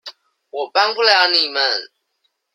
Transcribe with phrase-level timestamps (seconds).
[0.49, 1.89] 我幫不了你們